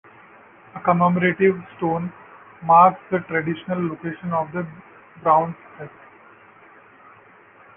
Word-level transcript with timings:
A 0.73 0.79
commemorative 0.79 1.61
stone 1.77 2.11
marks 2.63 2.99
the 3.11 3.19
traditional 3.19 3.87
location 3.87 4.33
of 4.33 4.51
the 4.51 4.65
brawn's 5.21 5.53
death. 5.77 5.91